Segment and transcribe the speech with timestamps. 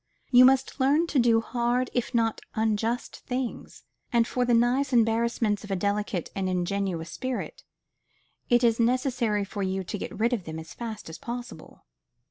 [0.31, 5.63] You must learn to do hard if not unjust things; and for the nice embarrassments
[5.63, 7.63] of a delicate and ingenuous spirit,
[8.49, 11.85] it is necessary for you to get rid of them as fast as possible.